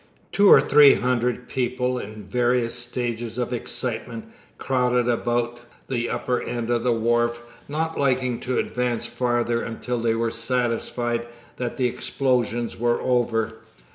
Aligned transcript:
Two 0.31 0.49
or 0.49 0.59
three 0.59 0.95
hundred 0.95 1.47
people, 1.47 1.99
in 1.99 2.23
various 2.23 2.73
stages 2.73 3.37
of 3.37 3.53
excitement, 3.53 4.25
crowded 4.57 5.07
about 5.07 5.61
the 5.89 6.09
upper 6.09 6.41
end 6.41 6.71
of 6.71 6.83
the 6.83 6.91
wharf, 6.91 7.43
not 7.67 7.99
liking 7.99 8.39
to 8.39 8.57
advance 8.57 9.05
farther 9.05 9.61
until 9.61 9.99
they 9.99 10.15
were 10.15 10.31
satisfied 10.31 11.27
that 11.57 11.77
the 11.77 11.85
explosions 11.85 12.79
were 12.79 12.99
over. 12.99 13.57